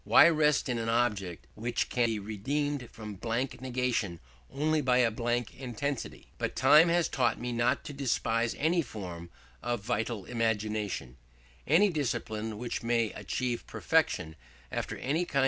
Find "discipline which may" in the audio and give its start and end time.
11.91-13.11